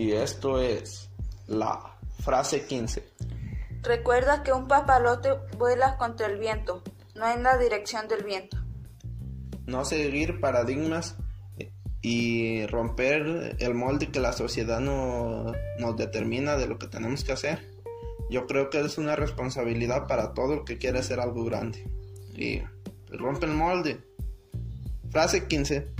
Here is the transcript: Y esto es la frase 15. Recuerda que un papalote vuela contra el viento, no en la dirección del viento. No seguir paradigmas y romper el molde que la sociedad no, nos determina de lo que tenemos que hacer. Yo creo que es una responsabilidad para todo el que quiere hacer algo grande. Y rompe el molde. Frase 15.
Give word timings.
Y 0.00 0.12
esto 0.12 0.58
es 0.58 1.10
la 1.46 1.94
frase 2.20 2.64
15. 2.64 3.04
Recuerda 3.82 4.42
que 4.42 4.50
un 4.50 4.66
papalote 4.66 5.28
vuela 5.58 5.98
contra 5.98 6.26
el 6.26 6.38
viento, 6.38 6.82
no 7.14 7.30
en 7.30 7.42
la 7.42 7.58
dirección 7.58 8.08
del 8.08 8.24
viento. 8.24 8.56
No 9.66 9.84
seguir 9.84 10.40
paradigmas 10.40 11.16
y 12.00 12.64
romper 12.68 13.56
el 13.58 13.74
molde 13.74 14.10
que 14.10 14.20
la 14.20 14.32
sociedad 14.32 14.80
no, 14.80 15.52
nos 15.78 15.96
determina 15.98 16.56
de 16.56 16.66
lo 16.66 16.78
que 16.78 16.86
tenemos 16.86 17.22
que 17.22 17.32
hacer. 17.32 17.70
Yo 18.30 18.46
creo 18.46 18.70
que 18.70 18.80
es 18.80 18.96
una 18.96 19.16
responsabilidad 19.16 20.06
para 20.06 20.32
todo 20.32 20.54
el 20.54 20.64
que 20.64 20.78
quiere 20.78 21.00
hacer 21.00 21.20
algo 21.20 21.44
grande. 21.44 21.86
Y 22.34 22.62
rompe 23.14 23.44
el 23.44 23.52
molde. 23.52 24.00
Frase 25.10 25.46
15. 25.46 25.92